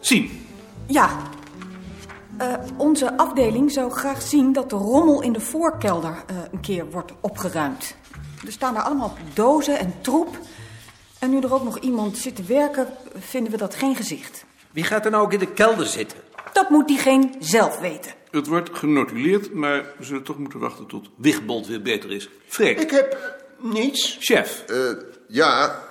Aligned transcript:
Sien. 0.00 0.46
Ja. 0.86 1.10
Eh, 2.36 2.54
onze 2.76 3.16
afdeling 3.16 3.72
zou 3.72 3.90
graag 3.90 4.22
zien 4.22 4.52
dat 4.52 4.70
de 4.70 4.76
rommel 4.76 5.22
in 5.22 5.32
de 5.32 5.40
voorkelder 5.40 6.24
eh, 6.26 6.36
een 6.52 6.60
keer 6.60 6.90
wordt 6.90 7.12
opgeruimd. 7.20 7.94
Er 8.46 8.52
staan 8.52 8.74
daar 8.74 8.82
allemaal 8.82 9.16
dozen 9.34 9.78
en 9.78 9.94
troep. 10.00 10.38
En 11.18 11.30
nu 11.30 11.40
er 11.40 11.54
ook 11.54 11.64
nog 11.64 11.78
iemand 11.78 12.18
zit 12.18 12.36
te 12.36 12.42
werken, 12.42 12.86
vinden 13.18 13.52
we 13.52 13.58
dat 13.58 13.74
geen 13.74 13.96
gezicht. 13.96 14.44
Wie 14.70 14.84
gaat 14.84 15.04
er 15.04 15.10
nou 15.10 15.24
ook 15.24 15.32
in 15.32 15.38
de 15.38 15.52
kelder 15.52 15.86
zitten? 15.86 16.18
Dat 16.52 16.70
moet 16.70 16.88
diegene 16.88 17.30
zelf 17.38 17.78
weten. 17.78 18.12
Het 18.30 18.46
wordt 18.46 18.70
genotuleerd, 18.72 19.54
maar 19.54 19.84
we 19.98 20.04
zullen 20.04 20.22
toch 20.22 20.38
moeten 20.38 20.58
wachten 20.58 20.86
tot 20.86 21.08
Wigbold 21.16 21.66
weer 21.66 21.82
beter 21.82 22.10
is. 22.10 22.28
Freek. 22.46 22.80
Ik 22.80 22.90
heb 22.90 23.40
niets. 23.58 24.16
Chef. 24.20 24.64
Eh, 24.66 24.76
ja, 25.28 25.81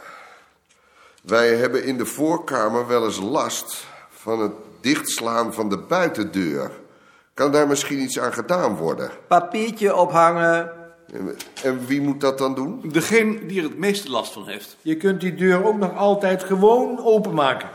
wij 1.21 1.55
hebben 1.55 1.83
in 1.83 1.97
de 1.97 2.05
voorkamer 2.05 2.87
wel 2.87 3.05
eens 3.05 3.19
last 3.19 3.85
van 4.09 4.39
het 4.39 4.51
dichtslaan 4.81 5.53
van 5.53 5.69
de 5.69 5.77
buitendeur. 5.77 6.71
Kan 7.33 7.51
daar 7.51 7.67
misschien 7.67 7.99
iets 7.99 8.19
aan 8.19 8.33
gedaan 8.33 8.75
worden? 8.75 9.11
Papiertje 9.27 9.95
ophangen. 9.95 10.71
En- 11.13 11.35
En 11.63 11.85
wie 11.85 12.01
moet 12.01 12.21
dat 12.21 12.37
dan 12.37 12.55
doen? 12.55 12.81
Degene 12.91 13.45
die 13.45 13.57
er 13.57 13.63
het 13.69 13.77
meeste 13.77 14.09
last 14.09 14.33
van 14.33 14.47
heeft. 14.47 14.77
Je 14.81 14.97
kunt 14.97 15.21
die 15.21 15.35
deur 15.35 15.63
ook 15.65 15.77
nog 15.77 15.95
altijd 15.95 16.43
gewoon 16.43 17.03
openmaken. 17.03 17.69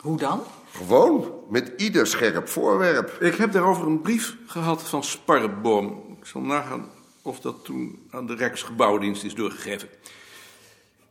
Hoe 0.00 0.16
dan? 0.18 0.42
Gewoon, 0.72 1.32
met 1.48 1.72
ieder 1.76 2.06
scherp 2.06 2.48
voorwerp. 2.48 3.16
Ik 3.20 3.34
heb 3.34 3.52
daarover 3.52 3.86
een 3.86 4.00
brief 4.00 4.36
gehad 4.46 4.82
van 4.82 5.04
Sparreboom. 5.04 6.16
Ik 6.20 6.26
zal 6.26 6.40
nagaan 6.40 6.88
of 7.22 7.40
dat 7.40 7.64
toen 7.64 8.06
aan 8.10 8.26
de 8.26 8.34
Rijksgebouwdienst 8.34 9.24
is 9.24 9.34
doorgegeven. 9.34 9.88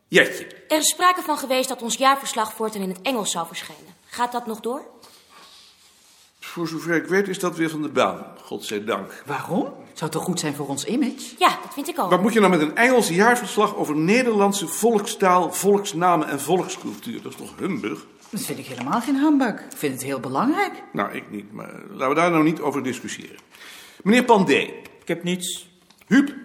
Jetje. 0.07 0.47
Er 0.67 0.77
is 0.77 0.89
sprake 0.89 1.21
van 1.21 1.37
geweest 1.37 1.69
dat 1.69 1.81
ons 1.81 1.95
jaarverslag 1.97 2.53
voortaan 2.53 2.81
in 2.81 2.89
het 2.89 3.01
Engels 3.01 3.31
zou 3.31 3.47
verschijnen. 3.47 3.93
Gaat 4.05 4.31
dat 4.31 4.45
nog 4.45 4.59
door? 4.59 4.81
Voor 6.39 6.67
zover 6.67 6.95
ik 6.95 7.05
weet 7.05 7.27
is 7.27 7.39
dat 7.39 7.55
weer 7.55 7.69
van 7.69 7.81
de 7.81 7.89
baan. 7.89 8.25
Godzijdank. 8.43 9.23
Waarom? 9.25 9.73
Zou 9.93 10.11
toch 10.11 10.23
goed 10.23 10.39
zijn 10.39 10.55
voor 10.55 10.67
ons 10.67 10.85
image? 10.85 11.35
Ja, 11.37 11.59
dat 11.63 11.73
vind 11.73 11.87
ik 11.87 11.99
ook. 11.99 12.09
Wat 12.09 12.21
moet 12.21 12.33
je 12.33 12.39
nou 12.39 12.51
met 12.51 12.61
een 12.61 12.75
Engels 12.75 13.09
jaarverslag 13.09 13.75
over 13.75 13.95
Nederlandse 13.95 14.67
volkstaal, 14.67 15.53
volksnamen 15.53 16.27
en 16.27 16.39
volkscultuur? 16.39 17.21
Dat 17.21 17.31
is 17.31 17.37
toch 17.37 17.53
humbug? 17.57 18.05
Dat 18.29 18.41
vind 18.41 18.59
ik 18.59 18.65
helemaal 18.65 19.01
geen 19.01 19.15
humbug. 19.15 19.59
Ik 19.59 19.77
vind 19.77 19.93
het 19.93 20.03
heel 20.03 20.19
belangrijk. 20.19 20.83
Nou, 20.93 21.13
ik 21.13 21.31
niet, 21.31 21.51
maar 21.51 21.81
laten 21.89 22.09
we 22.09 22.15
daar 22.15 22.31
nou 22.31 22.43
niet 22.43 22.59
over 22.59 22.83
discussiëren. 22.83 23.37
Meneer 24.03 24.25
Pandé. 24.25 24.73
Ik 25.01 25.07
heb 25.07 25.23
niets. 25.23 25.69
Huub. 26.07 26.44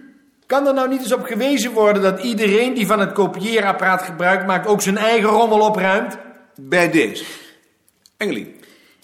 Kan 0.51 0.67
er 0.67 0.75
nou 0.75 0.89
niet 0.89 1.01
eens 1.01 1.13
op 1.13 1.25
gewezen 1.25 1.73
worden 1.73 2.03
dat 2.03 2.23
iedereen 2.23 2.75
die 2.75 2.87
van 2.87 3.01
het 3.01 3.13
kopieerapparaat 3.13 4.03
gebruik 4.03 4.47
maakt 4.47 4.67
ook 4.67 4.81
zijn 4.83 4.97
eigen 4.97 5.29
rommel 5.29 5.61
opruimt? 5.61 6.19
Bij 6.57 6.91
deze. 6.91 7.25
Engelien. 8.17 8.55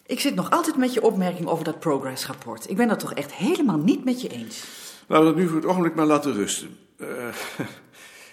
Ik 0.06 0.20
zit 0.20 0.34
nog 0.34 0.50
altijd 0.50 0.76
met 0.76 0.94
je 0.94 1.02
opmerking 1.02 1.48
over 1.48 1.64
dat 1.64 1.78
progress-rapport. 1.78 2.70
Ik 2.70 2.76
ben 2.76 2.88
dat 2.88 2.98
toch 2.98 3.12
echt 3.12 3.34
helemaal 3.34 3.76
niet 3.76 4.04
met 4.04 4.20
je 4.20 4.28
eens. 4.28 4.64
Laten 5.06 5.26
we 5.26 5.32
dat 5.32 5.40
nu 5.40 5.48
voor 5.48 5.56
het 5.56 5.66
ogenblik 5.66 5.94
maar 5.94 6.06
laten 6.06 6.34
rusten. 6.34 6.78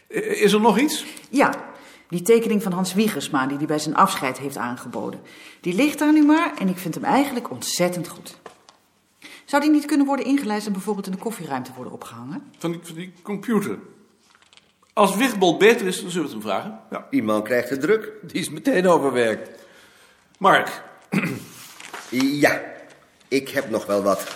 Eh, 0.07 0.33
is 0.43 0.53
er 0.53 0.61
nog 0.61 0.79
iets? 0.79 1.05
Ja, 1.29 1.53
die 2.09 2.21
tekening 2.21 2.63
van 2.63 2.71
Hans 2.71 2.93
Wiegersma 2.93 3.47
die 3.47 3.57
hij 3.57 3.65
bij 3.65 3.79
zijn 3.79 3.95
afscheid 3.95 4.37
heeft 4.37 4.57
aangeboden. 4.57 5.19
Die 5.61 5.73
ligt 5.73 5.99
daar 5.99 6.13
nu 6.13 6.25
maar 6.25 6.53
en 6.57 6.67
ik 6.67 6.77
vind 6.77 6.93
hem 6.93 7.03
eigenlijk 7.03 7.51
ontzettend 7.51 8.07
goed. 8.07 8.37
Zou 9.45 9.61
die 9.61 9.71
niet 9.71 9.85
kunnen 9.85 10.05
worden 10.05 10.25
ingelijst 10.25 10.67
en 10.67 10.73
bijvoorbeeld 10.73 11.05
in 11.05 11.11
de 11.11 11.17
koffieruimte 11.17 11.71
worden 11.75 11.93
opgehangen? 11.93 12.43
Van 12.57 12.71
die, 12.71 12.79
van 12.83 12.95
die 12.95 13.13
computer. 13.21 13.77
Als 14.93 15.15
Wigbold 15.15 15.57
beter 15.57 15.87
is, 15.87 16.01
dan 16.01 16.09
zullen 16.11 16.29
we 16.29 16.33
het 16.35 16.43
hem 16.43 16.51
vragen. 16.53 16.79
Ja. 16.89 17.07
Die 17.09 17.23
man 17.23 17.43
krijgt 17.43 17.69
het 17.69 17.81
druk. 17.81 18.11
Die 18.21 18.41
is 18.41 18.49
meteen 18.49 18.87
overwerkt. 18.87 19.65
Mark. 20.37 20.83
Ja, 22.09 22.61
ik 23.27 23.49
heb 23.49 23.69
nog 23.69 23.85
wel 23.85 24.03
wat. 24.03 24.35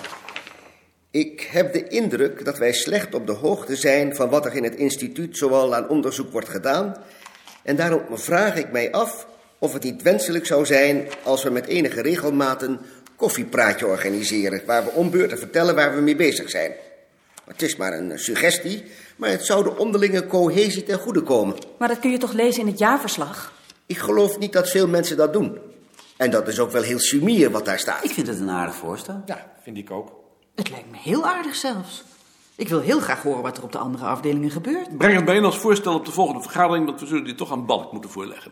Ik 1.12 1.41
heb 1.41 1.74
de 1.74 1.88
indruk 1.88 2.45
dat 2.45 2.57
wij 2.57 2.74
slecht 2.74 3.16
op 3.16 3.28
de 3.28 3.34
hoogte 3.34 3.75
zijn 3.75 4.16
van 4.16 4.29
wat 4.29 4.45
er 4.45 4.56
in 4.56 4.63
het 4.63 4.75
instituut 4.75 5.38
zoal 5.38 5.75
aan 5.75 5.89
onderzoek 5.89 6.31
wordt 6.31 6.50
gedaan. 6.50 6.95
En 7.63 7.75
daarom 7.75 8.01
vraag 8.12 8.56
ik 8.56 8.72
mij 8.72 8.91
af 8.91 9.28
of 9.59 9.74
het 9.74 9.84
niet 9.84 10.01
wenselijk 10.01 10.45
zou 10.45 10.66
zijn 10.66 11.07
als 11.24 11.44
we 11.44 11.50
met 11.50 11.66
enige 11.66 12.01
regelmaat 12.01 12.62
een 12.62 12.79
koffiepraatje 13.18 13.88
organiseren, 13.88 14.62
waar 14.66 14.84
we 14.84 14.90
om 14.90 15.10
beurten 15.10 15.38
vertellen 15.38 15.76
waar 15.76 15.96
we 15.96 16.02
mee 16.02 16.16
bezig 16.16 16.50
zijn. 16.50 16.72
Het 17.46 17.62
is 17.62 17.76
maar 17.76 17.94
een 17.94 18.20
suggestie, 18.20 18.84
maar 19.16 19.30
het 19.30 19.46
zou 19.46 19.64
de 19.64 19.78
onderlinge 19.78 20.28
cohesie 20.28 20.84
ten 20.84 21.00
goede 21.00 21.22
komen. 21.22 21.56
Maar 21.78 21.88
dat 21.88 22.00
kun 22.00 22.12
je 22.12 22.18
toch 22.18 22.34
lezen 22.34 22.62
in 22.62 22.68
het 22.68 22.80
jaarverslag? 22.80 23.54
Ik 23.86 23.98
geloof 23.98 24.40
niet 24.40 24.54
dat 24.54 24.70
veel 24.70 24.88
mensen 24.88 25.18
dat 25.18 25.34
doen. 25.34 25.58
En 26.18 26.32
dat 26.32 26.48
is 26.48 26.60
ook 26.60 26.72
wel 26.72 26.82
heel 26.82 27.00
sumier 27.00 27.52
wat 27.52 27.66
daar 27.66 27.80
staat. 27.80 28.04
Ik 28.04 28.12
vind 28.12 28.28
het 28.28 28.40
een 28.40 28.50
aardig 28.50 28.76
voorstel. 28.76 29.22
Ja, 29.26 29.52
vind 29.64 29.78
ik 29.78 29.92
ook. 29.92 30.12
Het 30.56 30.70
lijkt 30.70 30.92
me 30.92 30.98
heel 30.98 31.26
aardig 31.26 31.56
zelfs. 31.56 32.04
Ik 32.56 32.68
wil 32.70 32.80
heel 32.80 33.00
graag 33.00 33.22
horen 33.22 33.42
wat 33.42 33.58
er 33.58 33.64
op 33.64 33.72
de 33.72 33.78
andere 33.78 34.06
afdelingen 34.06 34.52
gebeurt. 34.52 34.98
Breng 34.98 35.16
het 35.16 35.26
bijeen 35.26 35.46
als 35.46 35.58
voorstel 35.58 35.94
op 35.94 36.06
de 36.06 36.12
volgende 36.12 36.42
vergadering, 36.42 36.86
want 36.86 37.00
we 37.00 37.06
zullen 37.06 37.24
dit 37.24 37.38
toch 37.38 37.52
aan 37.52 37.66
Balk 37.66 37.92
moeten 37.92 38.10
voorleggen. 38.10 38.52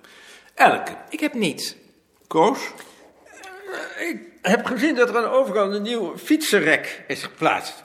Elke. 0.53 0.97
Ik 1.09 1.20
heb 1.20 1.34
niets. 1.34 1.76
Koos. 2.28 2.59
Ik 4.09 4.21
heb 4.41 4.66
gezien 4.66 4.95
dat 4.95 5.09
er 5.09 5.17
aan 5.17 5.23
de 5.23 5.29
overkant 5.29 5.73
een 5.73 5.81
nieuw 5.81 6.17
fietsenrek 6.17 7.03
is 7.07 7.23
geplaatst. 7.23 7.83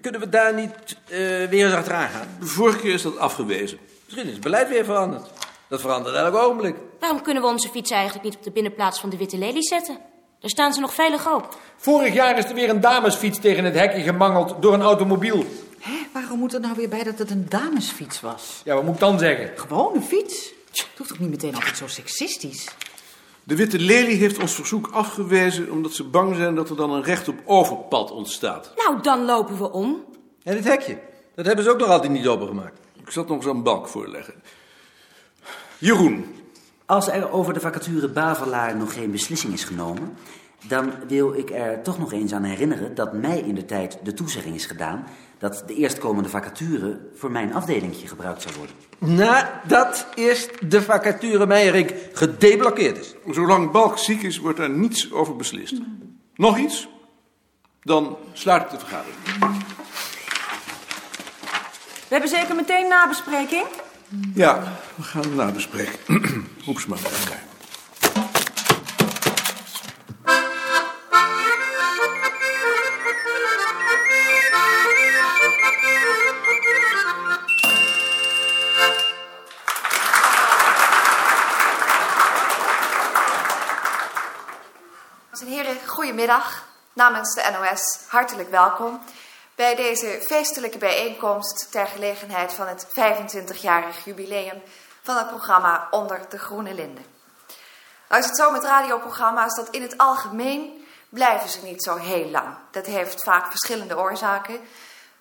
Kunnen 0.00 0.20
we 0.20 0.28
daar 0.28 0.54
niet 0.54 0.72
eh, 1.08 1.18
weer 1.18 1.64
eens 1.64 1.74
achteraan 1.74 2.08
gaan? 2.08 2.26
De 2.40 2.46
vorige 2.46 2.78
keer 2.78 2.92
is 2.92 3.02
dat 3.02 3.18
afgewezen. 3.18 3.78
Misschien 4.04 4.26
is 4.26 4.32
het 4.32 4.42
beleid 4.42 4.68
weer 4.68 4.84
veranderd. 4.84 5.30
Dat 5.68 5.80
verandert 5.80 6.16
elk 6.16 6.34
ogenblik. 6.34 6.76
Waarom 7.00 7.22
kunnen 7.22 7.42
we 7.42 7.48
onze 7.48 7.68
fietsen 7.68 7.96
eigenlijk 7.96 8.24
niet 8.26 8.36
op 8.36 8.42
de 8.42 8.50
binnenplaats 8.50 9.00
van 9.00 9.10
de 9.10 9.16
Witte 9.16 9.38
Lelie 9.38 9.62
zetten? 9.62 9.98
Daar 10.40 10.50
staan 10.50 10.72
ze 10.72 10.80
nog 10.80 10.94
veilig 10.94 11.34
op. 11.34 11.58
Vorig 11.76 12.14
jaar 12.14 12.38
is 12.38 12.44
er 12.44 12.54
weer 12.54 12.68
een 12.68 12.80
damesfiets 12.80 13.38
tegen 13.38 13.64
het 13.64 13.74
hekje 13.74 14.02
gemangeld 14.02 14.62
door 14.62 14.74
een 14.74 14.82
automobiel. 14.82 15.44
Hé, 15.80 16.06
waarom 16.12 16.38
moet 16.38 16.54
er 16.54 16.60
nou 16.60 16.74
weer 16.76 16.88
bij 16.88 17.02
dat 17.02 17.18
het 17.18 17.30
een 17.30 17.46
damesfiets 17.48 18.20
was? 18.20 18.60
Ja, 18.64 18.74
wat 18.74 18.84
moet 18.84 18.94
ik 18.94 19.00
dan 19.00 19.18
zeggen? 19.18 19.58
Gewoon 19.58 19.94
een 19.94 20.02
fiets? 20.02 20.52
Doe 20.96 21.06
toch 21.06 21.18
niet 21.18 21.30
meteen 21.30 21.54
altijd 21.54 21.76
zo 21.76 21.86
seksistisch? 21.86 22.68
De 23.46 23.56
Witte 23.56 23.78
Lelie 23.78 24.16
heeft 24.16 24.38
ons 24.38 24.54
verzoek 24.54 24.88
afgewezen 24.92 25.70
omdat 25.70 25.92
ze 25.92 26.04
bang 26.04 26.36
zijn 26.36 26.54
dat 26.54 26.70
er 26.70 26.76
dan 26.76 26.90
een 26.90 27.02
recht 27.02 27.28
op 27.28 27.36
overpad 27.44 28.10
ontstaat. 28.10 28.72
Nou, 28.76 29.02
dan 29.02 29.24
lopen 29.24 29.58
we 29.58 29.72
om. 29.72 30.04
En 30.42 30.54
dit 30.54 30.64
hekje, 30.64 30.98
dat 31.34 31.46
hebben 31.46 31.64
ze 31.64 31.70
ook 31.70 31.78
nog 31.78 31.88
altijd 31.88 32.12
niet 32.12 32.26
opengemaakt. 32.26 32.78
Ik 33.00 33.10
zat 33.10 33.28
nog 33.28 33.36
eens 33.36 33.46
aan 33.46 33.62
Balk 33.62 33.88
voorleggen. 33.88 34.34
Jeroen. 35.78 36.34
Als 36.86 37.08
er 37.08 37.30
over 37.30 37.54
de 37.54 37.60
vacature 37.60 38.08
Bavelaar 38.08 38.76
nog 38.76 38.92
geen 38.92 39.10
beslissing 39.10 39.52
is 39.52 39.64
genomen, 39.64 40.16
dan 40.68 40.92
wil 41.08 41.34
ik 41.34 41.50
er 41.50 41.82
toch 41.82 41.98
nog 41.98 42.12
eens 42.12 42.32
aan 42.32 42.42
herinneren 42.42 42.94
dat 42.94 43.12
mij 43.12 43.38
in 43.38 43.54
de 43.54 43.64
tijd 43.64 43.98
de 44.02 44.14
toezegging 44.14 44.54
is 44.54 44.66
gedaan 44.66 45.06
dat 45.38 45.62
de 45.66 45.74
eerstkomende 45.74 46.28
vacature 46.28 47.00
voor 47.14 47.30
mijn 47.30 47.54
afdelingje 47.54 48.08
gebruikt 48.08 48.42
zou 48.42 48.54
worden. 48.56 48.76
Nadat 49.16 50.06
eerst 50.14 50.70
de 50.70 50.82
vacature 50.82 51.46
Meijerink 51.46 51.92
gedeblokkeerd 52.12 52.98
is. 52.98 53.14
Zolang 53.30 53.70
Balk 53.70 53.98
ziek 53.98 54.22
is, 54.22 54.38
wordt 54.38 54.58
daar 54.58 54.70
niets 54.70 55.12
over 55.12 55.36
beslist. 55.36 55.74
Nog 56.34 56.58
iets? 56.58 56.88
Dan 57.82 58.16
sluit 58.32 58.62
ik 58.62 58.70
de 58.70 58.78
vergadering. 58.78 59.16
We 62.08 62.14
hebben 62.14 62.30
zeker 62.30 62.54
meteen 62.54 62.88
nabespreking. 62.88 63.66
Ja, 64.34 64.72
we 64.94 65.02
gaan 65.02 65.22
het 65.22 65.34
nabespreken. 65.34 65.98
Roep 66.66 66.80
ze 66.80 66.88
maar 66.88 66.98
bij 67.02 67.10
elkaar. 67.10 67.45
Goedemiddag. 86.26 86.64
Namens 86.92 87.34
de 87.34 87.50
NOS 87.52 87.98
hartelijk 88.08 88.50
welkom 88.50 89.00
bij 89.54 89.74
deze 89.74 90.22
feestelijke 90.22 90.78
bijeenkomst 90.78 91.68
ter 91.70 91.86
gelegenheid 91.86 92.52
van 92.52 92.66
het 92.66 92.86
25-jarig 92.86 94.04
jubileum 94.04 94.62
van 95.02 95.16
het 95.16 95.28
programma 95.28 95.88
Onder 95.90 96.20
de 96.28 96.38
Groene 96.38 96.74
Linden. 96.74 97.04
Nou 98.08 98.22
is 98.22 98.28
het 98.28 98.36
zo 98.36 98.50
met 98.50 98.64
radioprogramma's 98.64 99.54
dat 99.54 99.70
in 99.70 99.82
het 99.82 99.98
algemeen 99.98 100.86
blijven 101.08 101.48
ze 101.48 101.62
niet 101.62 101.82
zo 101.82 101.96
heel 101.96 102.30
lang. 102.30 102.54
Dat 102.70 102.86
heeft 102.86 103.22
vaak 103.22 103.46
verschillende 103.46 103.98
oorzaken. 103.98 104.60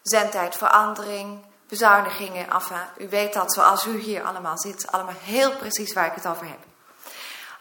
Zendtijdverandering, 0.01 1.43
bezuinigingen, 1.67 2.49
enfin, 2.49 2.87
u 2.97 3.09
weet 3.09 3.33
dat 3.33 3.53
zoals 3.53 3.85
u 3.85 3.97
hier 3.97 4.23
allemaal 4.23 4.57
zit, 4.57 4.91
allemaal 4.91 5.19
heel 5.21 5.55
precies 5.55 5.93
waar 5.93 6.05
ik 6.05 6.15
het 6.15 6.27
over 6.27 6.47
heb. 6.47 6.74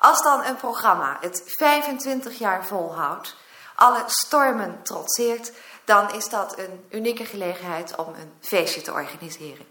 Als 0.04 0.22
dan 0.22 0.44
een 0.44 0.56
programma 0.56 1.16
het 1.20 1.42
25 1.46 2.38
jaar 2.38 2.66
volhoudt, 2.66 3.36
alle 3.74 4.02
stormen 4.06 4.80
trotseert, 4.82 5.52
dan 5.84 6.12
is 6.12 6.28
dat 6.28 6.58
een 6.58 6.84
unieke 6.90 7.24
gelegenheid 7.24 7.96
om 7.96 8.08
een 8.08 8.32
feestje 8.40 8.80
te 8.80 8.92
organiseren. 8.92 9.66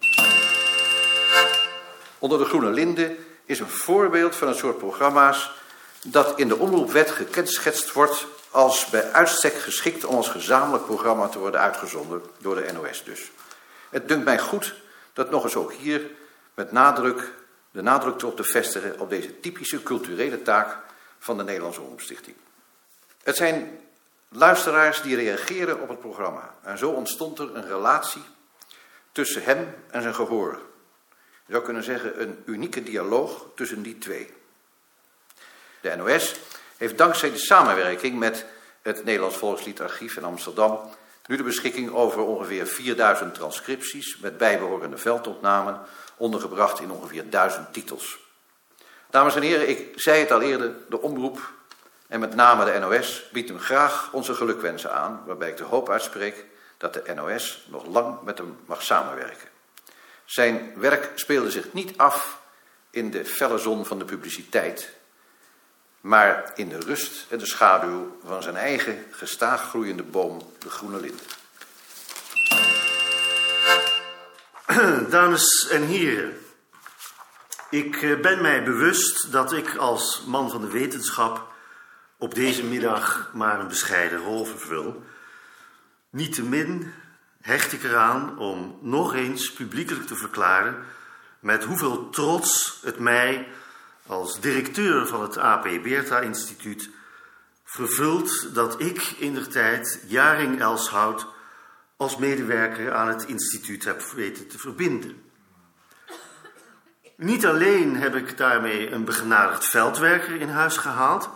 Onder 2.19 2.37
de 2.37 2.45
Groene 2.45 2.69
Linden 2.69 3.17
is 3.45 3.59
een 3.59 3.69
voorbeeld 3.69 4.35
van 4.35 4.47
een 4.47 4.55
soort 4.55 4.77
programma's 4.77 5.51
dat 6.03 6.39
in 6.39 6.47
de 6.47 6.57
omroepwet 6.57 7.11
gekenschetst 7.11 7.91
wordt 7.91 8.27
als 8.51 8.85
bij 8.85 9.11
uitstek 9.11 9.53
geschikt 9.53 10.05
om 10.05 10.15
als 10.15 10.29
gezamenlijk 10.29 10.85
programma 10.85 11.27
te 11.27 11.39
worden 11.39 11.59
uitgezonden 11.59 12.21
door 12.39 12.55
de 12.55 12.71
NOS 12.73 13.03
dus. 13.03 13.31
Het 13.89 14.07
dunkt 14.07 14.25
mij 14.25 14.39
goed 14.39 14.75
dat 15.13 15.29
nog 15.29 15.43
eens 15.43 15.55
ook 15.55 15.73
hier 15.73 16.01
met 16.53 16.71
nadruk 16.71 17.31
de 17.73 17.81
nadruk 17.81 18.21
erop 18.21 18.35
te 18.35 18.43
vestigen 18.43 18.99
op 18.99 19.09
deze 19.09 19.39
typische 19.39 19.83
culturele 19.83 20.41
taak 20.41 20.77
van 21.19 21.37
de 21.37 21.43
Nederlandse 21.43 21.81
Omroepstichting. 21.81 22.35
Het 23.23 23.35
zijn 23.35 23.79
luisteraars 24.29 25.01
die 25.01 25.15
reageren 25.15 25.81
op 25.81 25.89
het 25.89 25.99
programma 25.99 26.55
en 26.61 26.77
zo 26.77 26.89
ontstond 26.89 27.39
er 27.39 27.55
een 27.55 27.67
relatie 27.67 28.23
tussen 29.11 29.43
hem 29.43 29.75
en 29.89 30.01
zijn 30.01 30.15
gehoor. 30.15 30.61
Je 31.45 31.51
zou 31.51 31.63
kunnen 31.63 31.83
zeggen 31.83 32.21
een 32.21 32.43
unieke 32.45 32.83
dialoog 32.83 33.45
tussen 33.55 33.81
die 33.81 33.97
twee. 33.97 34.33
De 35.81 35.95
NOS 35.95 36.35
heeft 36.77 36.97
dankzij 36.97 37.31
de 37.31 37.37
samenwerking 37.37 38.19
met 38.19 38.45
het 38.81 39.03
Nederlands 39.03 39.37
Volksliederarchief 39.37 40.17
in 40.17 40.23
Amsterdam 40.23 40.91
nu 41.27 41.37
de 41.37 41.43
beschikking 41.43 41.91
over 41.91 42.21
ongeveer 42.21 42.67
4000 42.67 43.33
transcripties 43.33 44.17
met 44.17 44.37
bijbehorende 44.37 44.97
veldopnamen, 44.97 45.81
ondergebracht 46.17 46.79
in 46.79 46.91
ongeveer 46.91 47.29
1000 47.29 47.73
titels. 47.73 48.19
Dames 49.09 49.35
en 49.35 49.41
heren, 49.41 49.69
ik 49.69 49.91
zei 49.95 50.19
het 50.19 50.31
al 50.31 50.41
eerder, 50.41 50.75
de 50.89 51.01
omroep 51.01 51.51
en 52.07 52.19
met 52.19 52.35
name 52.35 52.65
de 52.65 52.79
NOS 52.79 53.29
biedt 53.31 53.49
hem 53.49 53.59
graag 53.59 54.09
onze 54.11 54.33
gelukwensen 54.33 54.93
aan, 54.93 55.23
waarbij 55.25 55.49
ik 55.49 55.57
de 55.57 55.63
hoop 55.63 55.89
uitspreek 55.89 56.45
dat 56.77 56.93
de 56.93 57.13
NOS 57.15 57.65
nog 57.69 57.85
lang 57.85 58.21
met 58.21 58.37
hem 58.37 58.57
mag 58.65 58.83
samenwerken. 58.83 59.49
Zijn 60.25 60.73
werk 60.75 61.11
speelde 61.15 61.51
zich 61.51 61.73
niet 61.73 61.97
af 61.97 62.39
in 62.89 63.11
de 63.11 63.25
felle 63.25 63.57
zon 63.57 63.85
van 63.85 63.99
de 63.99 64.05
publiciteit, 64.05 64.93
maar 66.01 66.51
in 66.55 66.69
de 66.69 66.79
rust 66.79 67.25
en 67.29 67.37
de 67.37 67.45
schaduw 67.45 68.17
van 68.25 68.43
zijn 68.43 68.55
eigen 68.55 69.05
gestaag 69.11 69.61
groeiende 69.61 70.03
boom, 70.03 70.41
de 70.59 70.69
groene 70.69 70.99
linde. 70.99 71.23
Dames 75.09 75.67
en 75.69 75.83
heren, 75.83 76.37
ik 77.69 78.01
eh, 78.01 78.19
ben 78.19 78.41
mij 78.41 78.63
bewust 78.63 79.31
dat 79.31 79.51
ik 79.53 79.75
als 79.75 80.23
man 80.27 80.49
van 80.49 80.61
de 80.61 80.67
wetenschap 80.67 81.53
op 82.17 82.35
deze 82.35 82.63
middag 82.63 83.29
maar 83.33 83.59
een 83.59 83.67
bescheiden 83.67 84.19
rol 84.19 84.45
vervul. 84.45 85.03
Niettemin 86.09 86.93
hecht 87.41 87.73
ik 87.73 87.83
eraan 87.83 88.37
om 88.37 88.77
nog 88.81 89.13
eens 89.13 89.53
publiekelijk 89.53 90.07
te 90.07 90.15
verklaren 90.15 90.85
met 91.39 91.63
hoeveel 91.63 92.09
trots 92.09 92.79
het 92.83 92.99
mij 92.99 93.47
als 94.07 94.39
directeur 94.39 95.07
van 95.07 95.21
het 95.21 95.37
AP 95.37 95.63
Beerta 95.63 96.19
Instituut 96.19 96.89
vervult 97.63 98.55
dat 98.55 98.81
ik 98.81 99.01
in 99.01 99.33
de 99.33 99.47
tijd 99.47 100.03
Jaring 100.07 100.61
Elshout 100.61 101.32
als 102.03 102.17
medewerker 102.17 102.93
aan 102.93 103.07
het 103.07 103.23
instituut 103.23 103.83
heb 103.83 104.01
weten 104.01 104.47
te 104.47 104.59
verbinden. 104.59 105.21
Niet 107.15 107.45
alleen 107.45 107.95
heb 107.95 108.15
ik 108.15 108.37
daarmee 108.37 108.91
een 108.91 109.05
begenadigd 109.05 109.65
veldwerker 109.65 110.41
in 110.41 110.49
huis 110.49 110.77
gehaald, 110.77 111.29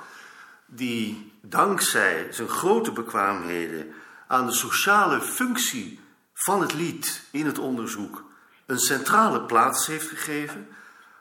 die 0.66 1.34
dankzij 1.42 2.28
zijn 2.32 2.50
grote 2.50 2.92
bekwaamheden 2.92 3.94
aan 4.28 4.46
de 4.46 4.52
sociale 4.52 5.22
functie 5.22 6.00
van 6.34 6.62
het 6.62 6.74
lied 6.74 7.24
in 7.32 7.46
het 7.46 7.60
onderzoek 7.60 8.24
een 8.66 8.80
centrale 8.80 9.42
plaats 9.42 9.88
heeft 9.88 10.08
gegeven, 10.08 10.68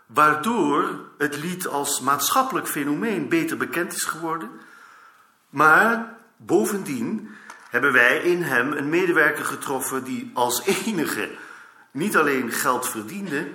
waardoor 0.06 1.00
het 1.18 1.36
lied 1.36 1.66
als 1.66 2.00
maatschappelijk 2.00 2.68
fenomeen 2.68 3.28
beter 3.28 3.56
bekend 3.56 3.92
is 3.92 4.04
geworden. 4.04 4.50
Maar 5.50 6.16
bovendien 6.36 7.30
hebben 7.70 7.92
wij 7.92 8.18
in 8.18 8.42
hem 8.42 8.72
een 8.72 8.88
medewerker 8.88 9.44
getroffen 9.44 10.04
die 10.04 10.30
als 10.34 10.64
enige 10.86 11.30
niet 11.90 12.16
alleen 12.16 12.52
geld 12.52 12.88
verdiende, 12.88 13.48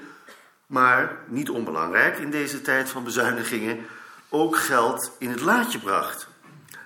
maar 0.65 1.17
niet 1.27 1.49
onbelangrijk 1.49 2.17
in 2.17 2.31
deze 2.31 2.61
tijd 2.61 2.89
van 2.89 3.03
bezuinigingen 3.03 3.85
ook 4.29 4.57
geld 4.57 5.11
in 5.19 5.29
het 5.29 5.41
laadje 5.41 5.79
bracht. 5.79 6.27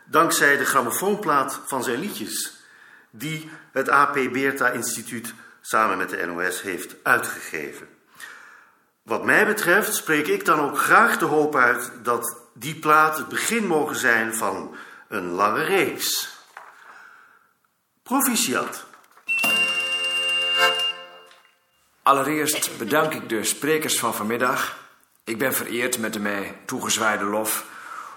Dankzij 0.05 0.57
de 0.57 0.65
grammofoonplaat 0.65 1.61
van 1.65 1.83
zijn 1.83 1.99
liedjes, 1.99 2.63
die 3.09 3.49
het 3.71 3.89
AP 3.89 4.13
Beerta 4.13 4.69
Instituut 4.69 5.33
samen 5.61 5.97
met 5.97 6.09
de 6.09 6.25
NOS 6.25 6.61
heeft 6.61 6.95
uitgegeven. 7.03 7.87
Wat 9.01 9.25
mij 9.25 9.45
betreft 9.45 9.95
spreek 9.95 10.27
ik 10.27 10.45
dan 10.45 10.59
ook 10.59 10.77
graag 10.77 11.17
de 11.17 11.25
hoop 11.25 11.55
uit 11.55 11.91
dat 12.03 12.37
die 12.53 12.75
plaat 12.75 13.17
het 13.17 13.27
begin 13.27 13.67
mogen 13.67 13.95
zijn 13.95 14.35
van 14.35 14.75
een 15.07 15.29
lange 15.29 15.63
reeks. 15.63 16.34
Proficiat. 18.05 18.85
Allereerst 22.03 22.77
bedank 22.77 23.13
ik 23.13 23.29
de 23.29 23.43
sprekers 23.43 23.99
van 23.99 24.13
vanmiddag. 24.13 24.77
Ik 25.23 25.37
ben 25.37 25.53
vereerd 25.53 25.97
met 25.97 26.13
de 26.13 26.19
mij 26.19 26.57
toegezwaaide 26.65 27.23
lof, 27.23 27.65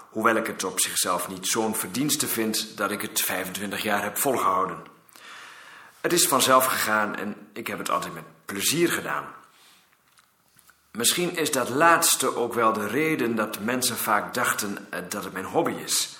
hoewel 0.09 0.35
ik 0.35 0.47
het 0.47 0.63
op 0.63 0.79
zichzelf 0.79 1.27
niet 1.27 1.47
zo'n 1.47 1.75
verdienste 1.75 2.27
vind 2.27 2.77
dat 2.77 2.91
ik 2.91 3.01
het 3.01 3.21
25 3.21 3.81
jaar 3.81 4.03
heb 4.03 4.17
volgehouden. 4.17 4.77
Het 6.01 6.13
is 6.13 6.27
vanzelf 6.27 6.65
gegaan 6.65 7.15
en 7.15 7.35
ik 7.53 7.67
heb 7.67 7.77
het 7.77 7.89
altijd 7.89 8.13
met 8.13 8.23
plezier 8.45 8.91
gedaan. 8.91 9.25
Misschien 10.91 11.35
is 11.35 11.51
dat 11.51 11.69
laatste 11.69 12.35
ook 12.35 12.53
wel 12.53 12.73
de 12.73 12.87
reden 12.87 13.35
dat 13.35 13.59
mensen 13.59 13.97
vaak 13.97 14.33
dachten 14.33 14.87
eh, 14.89 14.99
dat 15.09 15.23
het 15.23 15.33
mijn 15.33 15.45
hobby 15.45 15.73
is. 15.83 16.18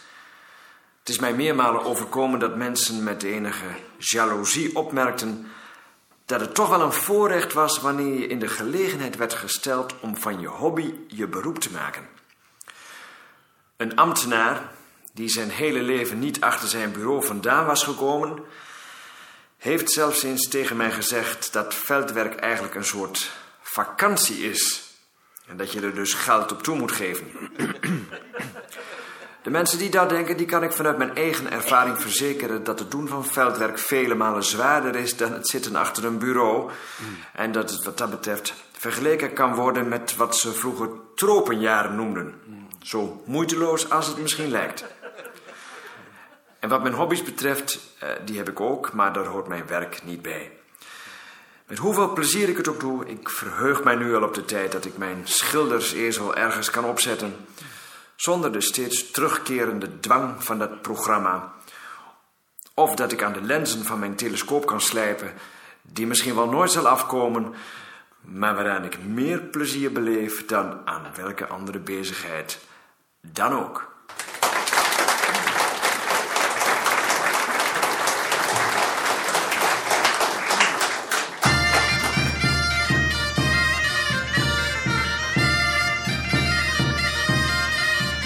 Het 1.10 1.18
is 1.18 1.24
mij 1.24 1.36
meermalen 1.36 1.84
overkomen 1.84 2.40
dat 2.40 2.56
mensen 2.56 3.04
met 3.04 3.24
enige 3.24 3.66
jaloezie 3.98 4.76
opmerkten 4.76 5.48
dat 6.26 6.40
het 6.40 6.56
toch 6.56 6.70
wel 6.70 6.82
een 6.82 6.94
voorrecht 6.94 7.54
was 7.54 7.80
wanneer 7.80 8.20
je 8.20 8.28
in 8.28 8.40
de 8.40 8.48
gelegenheid 8.48 9.16
werd 9.16 9.34
gesteld 9.34 10.00
om 10.00 10.18
van 10.18 10.40
je 10.40 10.48
hobby 10.48 10.94
je 11.08 11.28
beroep 11.28 11.60
te 11.60 11.72
maken. 11.72 12.08
Een 13.78 13.96
ambtenaar 13.96 14.72
die 15.14 15.30
zijn 15.30 15.50
hele 15.50 15.82
leven 15.82 16.20
niet 16.20 16.42
achter 16.42 16.68
zijn 16.68 16.92
bureau 16.92 17.26
vandaan 17.26 17.66
was 17.66 17.84
gekomen, 17.84 18.40
heeft 19.58 19.92
zelfs 19.92 20.24
eens 20.24 20.48
tegen 20.48 20.78
mij 20.78 20.92
gezegd 20.92 21.54
dat 21.54 21.74
veldwerk 21.74 22.36
eigenlijk 22.36 22.76
een 22.76 22.86
soort 22.86 23.32
vakantie 23.62 24.50
is. 24.50 24.84
En 25.48 25.58
dat 25.58 25.72
je 25.72 25.82
er 25.82 25.96
dus 25.96 26.14
geld 26.14 26.52
op 26.52 26.64
toe 26.64 26.78
moet 26.78 26.92
geven. 26.92 27.28
De 29.42 29.50
mensen 29.50 29.78
die 29.78 29.90
dat 29.90 30.10
denken, 30.10 30.38
die 30.38 30.46
kan 30.46 30.64
ik 30.64 30.72
vanuit 30.72 30.98
mijn 30.98 31.16
eigen 31.16 31.52
ervaring 31.52 32.02
verzekeren 32.02 32.64
dat 32.64 32.80
het 32.80 32.92
doen 32.92 33.08
van 33.08 33.26
veldwerk 33.26 33.80
vele 33.80 34.16
malen 34.16 34.44
zwaarder 34.44 34.96
is 34.96 35.18
dan 35.18 35.34
het 35.34 35.48
zitten 35.48 35.76
achter 35.76 36.06
een 36.06 36.18
bureau. 36.18 36.72
En 37.34 37.52
dat 37.52 37.70
het 37.70 37.84
wat 37.84 37.98
dat 37.98 38.10
betreft 38.10 38.54
vergeleken 38.72 39.34
kan 39.34 39.56
worden 39.56 39.88
met 39.88 40.16
wat 40.16 40.38
ze 40.38 40.54
vroeger 40.54 40.90
tropenjaren 41.16 41.96
noemden. 41.96 42.34
Zo 42.82 43.24
moeiteloos 43.26 43.90
als 43.90 44.08
het 44.08 44.18
misschien 44.18 44.50
lijkt. 44.50 44.86
En 46.60 46.70
wat 46.70 46.82
mijn 46.82 46.94
hobby's 46.94 47.24
betreft, 47.24 47.80
eh, 48.00 48.10
die 48.26 48.38
heb 48.38 48.50
ik 48.50 48.60
ook, 48.60 48.94
maar 48.94 49.14
daar 49.14 49.26
hoort 49.26 49.48
mijn 49.48 49.68
werk 49.68 50.04
niet 50.04 50.22
bij. 50.22 50.52
Met 51.68 51.78
hoeveel 51.78 52.14
plezier 52.14 52.50
ik 52.50 52.58
het 52.58 52.68
ook 52.68 52.80
doe, 52.80 53.06
ik 53.06 53.30
verheug 53.30 53.84
mij 53.84 53.96
nu 53.96 54.16
al 54.16 54.24
op 54.24 54.34
de 54.34 54.46
tijd 54.46 54.72
dat 54.72 54.86
ik 54.86 54.98
mijn 54.98 55.22
schildersezel 55.24 56.36
ergens 56.36 56.70
kan 56.70 56.86
opzetten. 56.86 57.36
Zonder 58.20 58.52
de 58.52 58.62
steeds 58.62 59.12
terugkerende 59.12 60.00
dwang 60.00 60.44
van 60.44 60.60
dat 60.60 60.82
programma. 60.82 61.54
Of 62.74 62.96
dat 62.96 63.12
ik 63.12 63.24
aan 63.24 63.34
de 63.34 63.42
lenzen 63.42 63.86
van 63.86 64.00
mijn 64.00 64.16
telescoop 64.16 64.66
kan 64.66 64.82
slijpen, 64.82 65.34
die 65.82 66.08
misschien 66.08 66.36
wel 66.36 66.50
nooit 66.50 66.72
zal 66.72 66.88
afkomen, 66.88 67.54
maar 68.22 68.56
waaraan 68.56 68.84
ik 68.84 69.04
meer 69.04 69.40
plezier 69.40 69.92
beleef 69.92 70.46
dan 70.46 70.88
aan 70.88 71.06
welke 71.16 71.48
andere 71.48 71.80
bezigheid 71.80 72.60
dan 73.22 73.54
ook. 73.54 73.89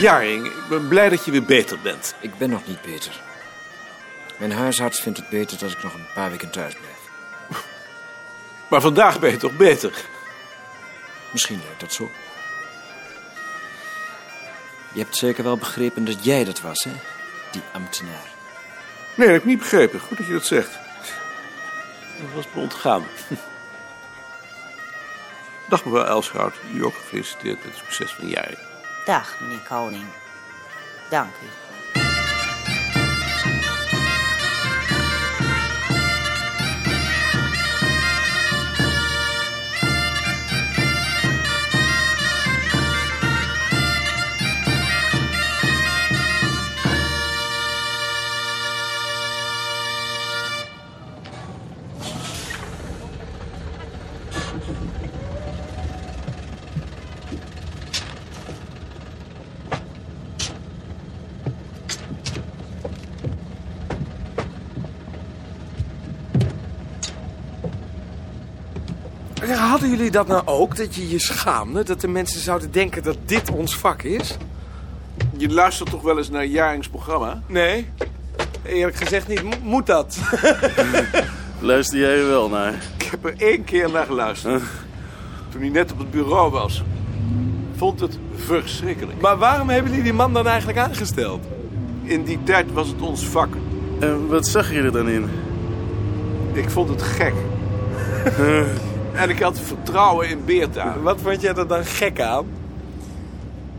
Jaring, 0.03 0.45
ik 0.45 0.67
ben 0.69 0.87
blij 0.87 1.09
dat 1.09 1.25
je 1.25 1.31
weer 1.31 1.43
beter 1.43 1.79
bent. 1.79 2.15
Ik 2.19 2.37
ben 2.37 2.49
nog 2.49 2.67
niet 2.67 2.81
beter. 2.81 3.21
Mijn 4.37 4.51
huisarts 4.51 4.99
vindt 4.99 5.17
het 5.17 5.29
beter 5.29 5.57
dat 5.57 5.71
ik 5.71 5.83
nog 5.83 5.93
een 5.93 6.13
paar 6.13 6.29
weken 6.29 6.49
thuis 6.49 6.75
blijf. 6.75 6.97
Maar 8.69 8.81
vandaag 8.81 9.19
ben 9.19 9.31
je 9.31 9.37
toch 9.37 9.57
beter? 9.57 10.05
Misschien 11.31 11.61
lijkt 11.65 11.79
dat 11.79 11.93
zo. 11.93 12.09
Je 14.93 14.99
hebt 14.99 15.15
zeker 15.15 15.43
wel 15.43 15.57
begrepen 15.57 16.05
dat 16.05 16.23
jij 16.23 16.43
dat 16.43 16.61
was, 16.61 16.83
hè? 16.83 16.93
Die 17.51 17.61
ambtenaar. 17.73 18.31
Nee, 19.15 19.27
dat 19.27 19.27
heb 19.27 19.35
ik 19.35 19.45
niet 19.45 19.59
begrepen. 19.59 19.99
Goed 19.99 20.17
dat 20.17 20.27
je 20.27 20.33
dat 20.33 20.45
zegt. 20.45 20.71
Dat 22.19 22.33
was 22.33 22.45
me 22.53 22.61
ontgaan. 22.61 23.05
Dag 25.69 25.85
mevrouw 25.85 26.05
Elschout, 26.05 26.55
u 26.73 26.83
ook 26.83 26.95
gefeliciteerd 26.95 27.63
met 27.63 27.73
het 27.73 27.77
succes 27.77 28.11
van 28.11 28.27
jaren. 28.27 28.72
Dag, 29.05 29.35
meneer 29.39 29.63
Koning. 29.67 30.07
Dank 31.09 31.33
u. 31.43 31.62
Hadden 69.73 69.91
jullie 69.91 70.11
dat 70.11 70.27
nou 70.27 70.41
ook, 70.45 70.75
dat 70.75 70.95
je 70.95 71.09
je 71.09 71.19
schaamde? 71.19 71.83
Dat 71.83 72.01
de 72.01 72.07
mensen 72.07 72.39
zouden 72.39 72.71
denken 72.71 73.03
dat 73.03 73.17
dit 73.25 73.51
ons 73.51 73.75
vak 73.75 74.03
is? 74.03 74.37
Je 75.37 75.49
luistert 75.49 75.89
toch 75.89 76.01
wel 76.01 76.17
eens 76.17 76.29
naar 76.29 76.45
Jarings 76.45 76.89
programma? 76.89 77.41
Nee, 77.47 77.87
eerlijk 78.63 78.97
gezegd 78.97 79.27
niet. 79.27 79.43
Mo- 79.43 79.51
moet 79.61 79.85
dat? 79.85 80.17
Luister 81.59 81.99
jij 81.99 82.17
er 82.17 82.27
wel 82.27 82.49
naar? 82.49 82.73
Ik 82.97 83.03
heb 83.03 83.25
er 83.25 83.33
één 83.37 83.63
keer 83.63 83.91
naar 83.91 84.05
geluisterd. 84.05 84.63
Toen 85.49 85.61
hij 85.61 85.69
net 85.69 85.91
op 85.91 85.97
het 85.97 86.11
bureau 86.11 86.51
was. 86.51 86.83
Vond 87.75 87.99
het 87.99 88.17
verschrikkelijk. 88.35 89.21
Maar 89.21 89.37
waarom 89.37 89.69
hebben 89.69 89.89
jullie 89.89 90.05
die 90.05 90.13
man 90.13 90.33
dan 90.33 90.47
eigenlijk 90.47 90.77
aangesteld? 90.77 91.45
In 92.03 92.23
die 92.23 92.39
tijd 92.43 92.71
was 92.71 92.87
het 92.87 93.01
ons 93.01 93.25
vak. 93.25 93.53
En 93.99 94.27
wat 94.27 94.47
zag 94.47 94.71
je 94.71 94.81
er 94.81 94.91
dan 94.91 95.09
in? 95.09 95.29
Ik 96.51 96.69
vond 96.69 96.89
het 96.89 97.01
gek. 97.01 97.33
En 99.13 99.29
ik 99.29 99.39
had 99.39 99.59
vertrouwen 99.59 100.29
in 100.29 100.45
Beerta. 100.45 100.99
Wat 100.99 101.21
vond 101.21 101.41
jij 101.41 101.53
er 101.53 101.67
dan 101.67 101.85
gek 101.85 102.19
aan? 102.21 102.45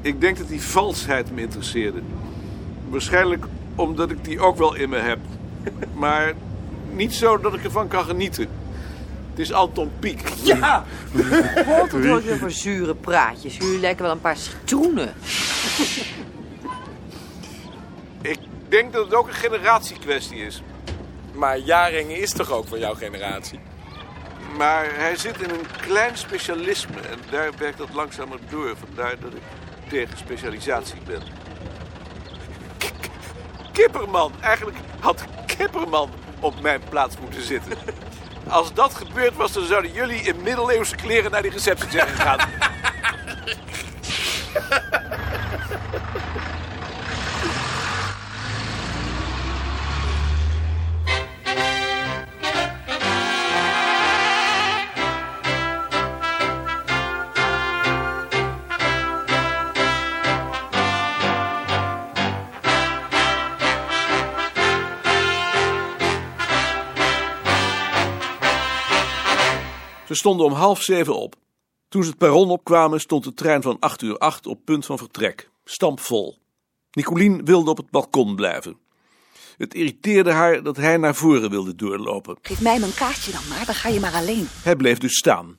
Ik 0.00 0.20
denk 0.20 0.38
dat 0.38 0.48
die 0.48 0.62
valsheid 0.62 1.30
me 1.34 1.40
interesseerde. 1.40 2.00
Waarschijnlijk 2.88 3.44
omdat 3.74 4.10
ik 4.10 4.24
die 4.24 4.40
ook 4.40 4.56
wel 4.56 4.74
in 4.74 4.88
me 4.88 4.96
heb. 4.96 5.18
Maar 6.02 6.32
niet 6.92 7.14
zo 7.14 7.38
dat 7.38 7.54
ik 7.54 7.64
ervan 7.64 7.88
kan 7.88 8.04
genieten. 8.04 8.48
Het 9.30 9.38
is 9.38 9.52
Anton 9.52 9.90
Pieck. 9.98 10.22
Ja! 10.44 10.84
Wat 11.66 11.90
hoor 11.90 12.22
je 12.24 12.36
voor 12.38 12.50
zure 12.50 12.94
praatjes? 12.94 13.56
Jullie 13.56 13.80
lijken 13.80 14.02
wel 14.02 14.12
een 14.12 14.20
paar 14.20 14.36
citroenen. 14.36 15.14
Ik 18.22 18.38
denk 18.68 18.92
dat 18.92 19.04
het 19.04 19.14
ook 19.14 19.26
een 19.26 19.34
generatiekwestie 19.34 20.38
is. 20.38 20.62
Maar 21.34 21.58
Jaring 21.58 22.10
is 22.10 22.32
toch 22.32 22.50
ook 22.50 22.66
van 22.68 22.78
jouw 22.78 22.94
generatie? 22.94 23.60
Maar 24.56 24.86
hij 24.94 25.16
zit 25.16 25.42
in 25.42 25.50
een 25.50 25.66
klein 25.80 26.16
specialisme 26.16 27.00
en 27.00 27.18
daar 27.30 27.50
werkt 27.58 27.78
dat 27.78 27.92
langzamer 27.92 28.38
door. 28.48 28.76
Vandaar 28.76 29.18
dat 29.20 29.32
ik 29.34 29.42
tegen 29.88 30.18
specialisatie 30.18 31.00
ben. 31.06 31.22
Kipperman. 33.72 34.32
Eigenlijk 34.40 34.76
had 35.00 35.24
Kipperman 35.46 36.10
op 36.40 36.60
mijn 36.60 36.80
plaats 36.88 37.18
moeten 37.18 37.42
zitten. 37.42 37.72
Als 38.48 38.74
dat 38.74 38.94
gebeurd 38.94 39.36
was, 39.36 39.52
dan 39.52 39.64
zouden 39.64 39.92
jullie 39.92 40.20
in 40.20 40.42
middeleeuwse 40.42 40.96
kleren 40.96 41.30
naar 41.30 41.42
die 41.42 41.50
receptie 41.50 41.90
zijn 41.90 42.08
gegaan. 42.08 42.38
Ze 70.14 70.20
stonden 70.20 70.46
om 70.46 70.52
half 70.52 70.82
zeven 70.82 71.16
op. 71.16 71.34
Toen 71.88 72.02
ze 72.02 72.08
het 72.08 72.18
perron 72.18 72.50
opkwamen, 72.50 73.00
stond 73.00 73.24
de 73.24 73.34
trein 73.34 73.62
van 73.62 73.76
8 73.78 74.02
uur 74.02 74.18
8 74.18 74.46
op 74.46 74.64
punt 74.64 74.86
van 74.86 74.98
vertrek. 74.98 75.50
Stampvol. 75.64 76.38
Nicolien 76.90 77.44
wilde 77.44 77.70
op 77.70 77.76
het 77.76 77.90
balkon 77.90 78.36
blijven. 78.36 78.76
Het 79.56 79.74
irriteerde 79.74 80.32
haar 80.32 80.62
dat 80.62 80.76
hij 80.76 80.96
naar 80.96 81.14
voren 81.14 81.50
wilde 81.50 81.74
doorlopen. 81.74 82.38
Geef 82.42 82.60
mij 82.60 82.78
mijn 82.78 82.94
kaartje 82.94 83.32
dan 83.32 83.48
maar, 83.48 83.66
dan 83.66 83.74
ga 83.74 83.88
je 83.88 84.00
maar 84.00 84.12
alleen. 84.12 84.48
Hij 84.62 84.76
bleef 84.76 84.98
dus 84.98 85.16
staan. 85.16 85.58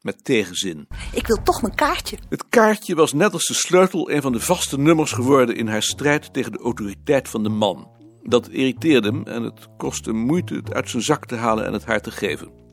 Met 0.00 0.24
tegenzin. 0.24 0.88
Ik 1.12 1.26
wil 1.26 1.42
toch 1.42 1.62
mijn 1.62 1.74
kaartje. 1.74 2.18
Het 2.28 2.48
kaartje 2.48 2.94
was 2.94 3.12
net 3.12 3.32
als 3.32 3.46
de 3.46 3.54
sleutel 3.54 4.10
een 4.10 4.22
van 4.22 4.32
de 4.32 4.40
vaste 4.40 4.78
nummers 4.78 5.12
geworden 5.12 5.56
in 5.56 5.68
haar 5.68 5.82
strijd 5.82 6.32
tegen 6.32 6.52
de 6.52 6.58
autoriteit 6.58 7.28
van 7.28 7.42
de 7.42 7.48
man. 7.48 7.90
Dat 8.22 8.48
irriteerde 8.48 9.08
hem 9.08 9.24
en 9.24 9.42
het 9.42 9.68
kostte 9.76 10.12
moeite 10.12 10.54
het 10.54 10.74
uit 10.74 10.90
zijn 10.90 11.02
zak 11.02 11.26
te 11.26 11.34
halen 11.34 11.66
en 11.66 11.72
het 11.72 11.84
haar 11.84 12.00
te 12.00 12.10
geven. 12.10 12.64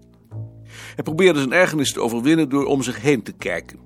Hij 0.95 1.03
probeerde 1.03 1.39
zijn 1.39 1.53
ergernis 1.53 1.93
te 1.93 2.01
overwinnen 2.01 2.49
door 2.49 2.65
om 2.65 2.83
zich 2.83 3.01
heen 3.01 3.23
te 3.23 3.31
kijken. 3.31 3.79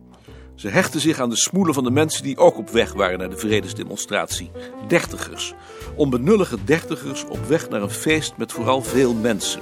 Ze 0.55 0.67
hechtte 0.67 0.99
zich 0.99 1.19
aan 1.19 1.29
de 1.29 1.37
smoelen 1.37 1.73
van 1.73 1.83
de 1.83 1.91
mensen 1.91 2.23
die 2.23 2.37
ook 2.37 2.57
op 2.57 2.69
weg 2.69 2.93
waren 2.93 3.19
naar 3.19 3.29
de 3.29 3.37
vredesdemonstratie. 3.37 4.51
Dertigers. 4.87 5.53
Onbenullige 5.95 6.57
dertigers 6.63 7.25
op 7.25 7.45
weg 7.47 7.69
naar 7.69 7.81
een 7.81 7.89
feest 7.89 8.37
met 8.37 8.51
vooral 8.51 8.81
veel 8.81 9.13
mensen. 9.13 9.61